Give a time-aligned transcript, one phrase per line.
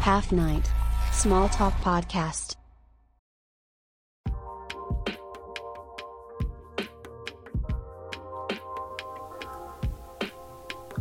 [0.00, 0.62] Half Night,
[1.12, 2.56] Small Talk Podcast.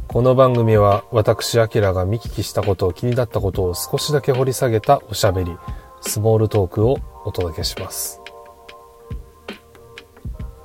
[0.08, 5.56] この番組は私、アキラが見聞きしたことを気になったことを少しだけ掘り下げたおしゃべり、
[6.02, 8.20] スモールトークをお届けします。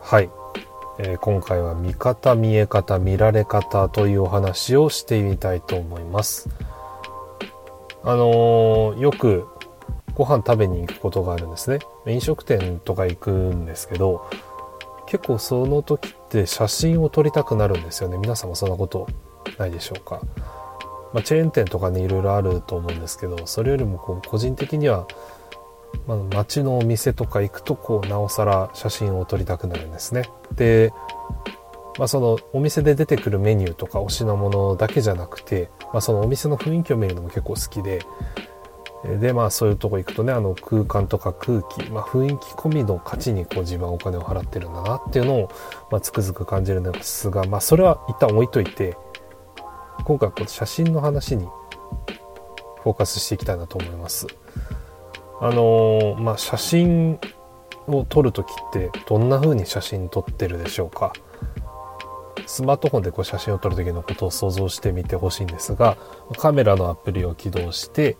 [0.01, 0.30] はい。
[0.99, 6.49] えー今回は見方、見え方、見られ方というお話をしてみたいと思います。
[8.05, 9.47] あのーよく
[10.15, 11.79] ご飯食べに行くことがあるんですね。
[12.06, 14.28] 飲食店とか行くんですけど、
[15.06, 18.19] 結構その時って写真を撮りたくなるんですよね。
[18.19, 19.09] 皆さんもそんなこと
[19.59, 20.20] ないでしょうか。
[21.12, 25.06] まあ、チェーン店とかね、いろいろあると思うんですけど、それよりもこう個人的には、
[26.06, 30.23] まあ、街のお店とか行くと、こう、なおさら写真を撮りたくなるんですね。
[30.55, 30.92] で、
[31.98, 38.00] まあ、そのお店で出てくるメニューとか推しのものだけじゃなくて、まあ、そのお店の雰囲気を見るのも結構好きで、
[39.20, 45.50] で、まあそういうとこ行くとね、あの空間とか空気、まあ雰囲気込みの価値にこう自分はお金を払ってるんだなっていうのを、
[45.91, 48.97] まあつくづく感じるんですが、まあそれは一旦置いといて、
[50.05, 51.47] 今回こう写真の話に
[52.83, 54.28] フォーカスしていきたいなと思います。
[55.41, 57.19] あのーまあ写真
[57.89, 61.12] を撮るときってどんな風に写真撮ってるでしょうか？
[62.47, 65.97] スマートフォンでこう写真を撮る時のことを想像してみてほしいんですが、
[66.39, 68.17] カメラのアプリを起動して、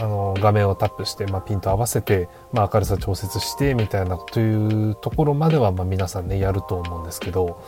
[0.00, 7.62] あの画面をタップして、まあ、ピント合わせて、まあ、明るさ調節してみたいなというところまでは、まあ、皆さんねやると思うんですけど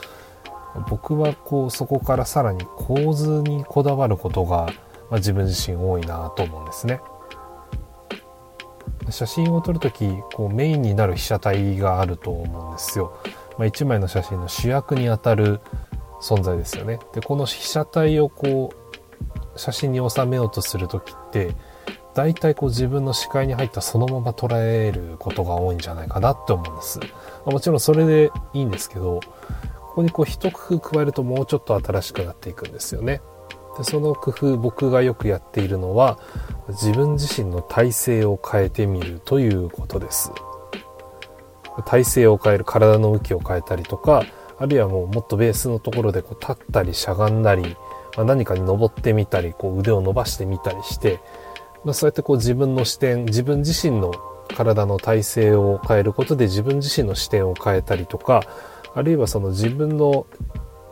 [0.89, 4.67] 僕はこうそこからさらに構図にこだわることが、
[5.11, 7.01] まあ、自分自身多いなと思うんですね。
[9.11, 13.13] 写真を撮るときこうメインになる被写体があると思うんですよ。
[13.63, 15.61] まあ、1枚の写真の主役にあたる
[16.21, 16.99] 存在ですよね。
[17.13, 21.55] でこの被写体をこう写真に収めようとするときって
[22.13, 26.99] 大体こう自分の視界に入ったそのまま捉えることが多いんじゃないかなって思うんです。
[26.99, 27.07] ま
[27.47, 29.21] あもちろんそれでいいんですけど、
[29.79, 33.21] ここにこう一工夫加えるともうちょっと新しくなっていくんですよね。
[33.79, 36.19] でその工夫僕がよくやっているのは
[36.69, 40.33] 自分自身の体勢を変えてみるということです。
[41.87, 44.25] 体勢を変える体の向きを変えたりとか、
[44.59, 47.77] あるいはもうもっとベースのところでこう立ったりしゃがんだり、
[48.17, 51.21] まあ何かに登ってみたり、こう腕を伸ばしてみたりして、
[51.85, 54.13] まあ、そうやってこう自分の視点、自分自身の
[54.55, 58.43] 体の体勢を変えることで自分自身の視点を変えたりとか、
[58.95, 60.27] あるいはその自分の、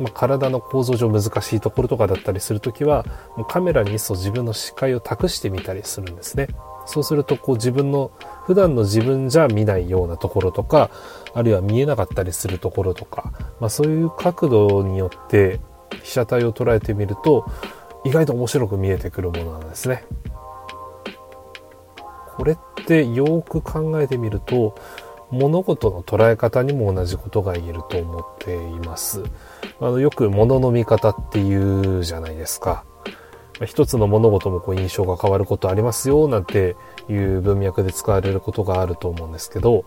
[0.01, 3.05] まあ、体の構造上難しいところとかだったりするときは、
[3.37, 6.49] もうカメラにいっそ自分の視界を託してみたりするんですね。
[6.91, 8.11] そうするとこう自分の
[8.47, 10.91] 普段の自分じゃ見ないようなところとか、
[11.34, 15.61] あるいは見えなかったりするところとか、まあ、そういう角度によって
[16.03, 17.49] 被写体を捉えてみると
[18.05, 20.05] 意外と面白く見えてくるものなんですね。
[22.37, 24.75] これってよく考えてみると
[25.31, 29.23] 物事の捉え方にも同じことが言えると思っています。
[29.79, 32.84] あのよく物の見方っていうじゃないですか。
[33.66, 36.76] 一つの物事もこう印象が変わることありますよなんて
[37.09, 39.84] いう文脈で使われることがあると思うんですけど、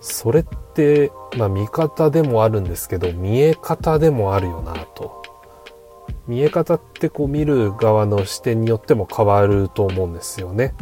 [0.00, 5.22] それって、まあ見方でもあるんですけど、見え方でもあるよなと。
[6.26, 10.74] 見え方ってこう見る側の視点によっても変わると思うんですよね。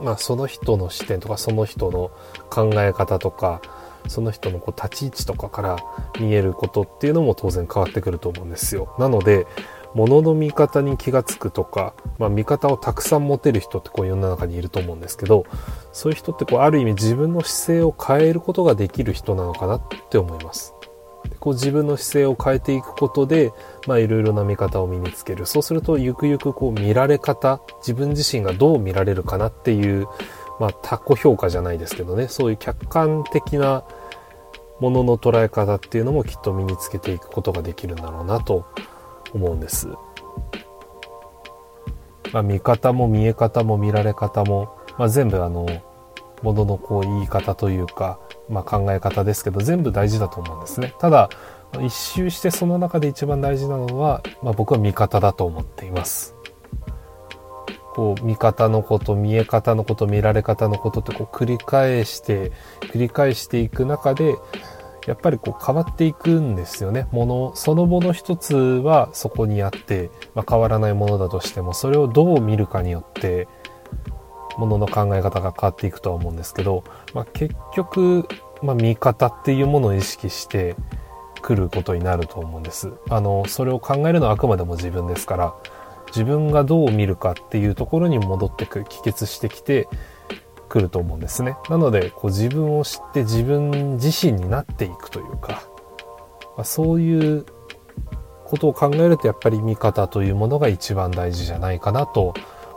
[0.00, 2.10] まあその人の視点とかその人の
[2.50, 3.62] 考え方とか
[4.08, 5.76] その人のこう立ち位置とかから
[6.20, 8.94] 見えることっていうのも当然変わってくると思うんですよ。
[8.98, 9.46] なので
[9.94, 15.44] 物の見方に気がつくとか、まあ、見方をたくさん持てる人ってこう世の中にいると思うんですけど
[15.92, 20.74] そういう人ってこうある意味自分の姿勢を変えることができる人なのかなって思います。
[21.28, 23.52] でこう自分の姿勢を変えていくことで、
[23.86, 25.46] まいろいろな見方を身につける。
[25.46, 30.08] そうするとゆくゆくこう見られ方、自分自身がどう見られるかなっていう、
[30.58, 33.84] まあ他己評価じゃないですけどね、そういう客観的な
[34.80, 38.66] ものの捉え方っていうのもきっと身につけていくことができるんだろうなと
[39.34, 39.88] 思うんです。
[42.32, 45.66] まあ見方も見え方も見られ方も、まあ全部あの、
[46.42, 48.18] もののこう言い方というか、
[48.48, 51.30] まあ、考え方ですけど全部大事だと思うんですねただ
[51.80, 56.34] 一周してその中で一番大事なのは、まあ、僕は見方だと思っています
[57.94, 64.34] こう見方のこと見え方のこと見られ方のことってこう繰り返して繰り返していく中で
[65.06, 73.48] やっぱりこう変わっていくんですよねものそのもの一つはそこにあって、まあ、変わらないものだとしてもそれをどう見るかによって
[74.56, 76.84] ものの考え方が変わっていくとは思うんですけど、
[77.14, 78.26] まあ、結局、
[78.62, 80.76] まあ、見方っていうものを意識して
[81.40, 82.92] くることになると思うんです。
[83.08, 85.54] あの、それを考えるのはあくまでも自分ですから、
[86.08, 89.88] 自分がどう見るかっていうところに戻ってく帰結してきて
[90.72, 95.62] くると思うんですねなのでこう自分を知って自分自身になっていくというか、
[96.56, 97.44] まあ、そういう
[98.46, 102.32] ことを考えるとやっぱり見方というものが一番大事じゃないかなと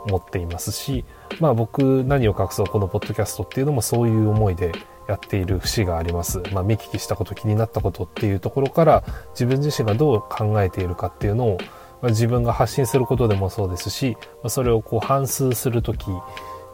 [0.06, 1.06] 思っていますし
[1.40, 4.72] まあ僕何を隠そうこのポッドキャストっていうのもそういう思いで
[5.08, 6.42] やっている節があります。
[6.52, 11.58] まあ、見聞きしたこと気になったことっていうところから自分自身がどう考えているかっていうのを、
[12.02, 16.06] まあ、自分が発信することでもそうですし、まあ、それをこう反数するとき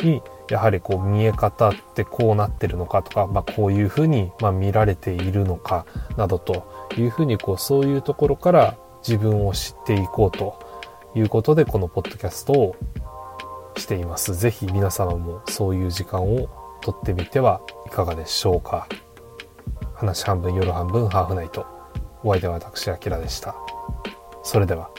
[0.03, 8.77] 時にやはりこう見え方ってこうなってるのかとか、まあ、こういうふうにま見られているのかなどというふうにこうそういうところから
[9.07, 10.59] 自分を知っていこうと
[11.15, 12.77] いうことでこのポッドキャストを
[13.77, 14.35] しています。
[14.35, 16.49] ぜひ皆様もそういう時間を
[16.83, 18.87] 撮ってみてはいかがでしょうか。
[19.95, 21.67] 話半分夜半分ハーフナイト。
[22.25, 23.55] お相手は私あきらでした。
[24.43, 24.91] それでは。